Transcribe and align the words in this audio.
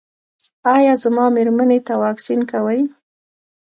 ایا 0.75 0.93
زما 1.03 1.25
میرمنې 1.35 1.79
ته 1.87 1.93
واکسین 2.03 2.41
کوئ؟ 2.51 2.79